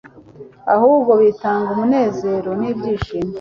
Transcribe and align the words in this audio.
ahubwo 0.75 1.11
bitanga 1.21 1.67
umunezero 1.75 2.49
n'ibyishimo 2.59 3.29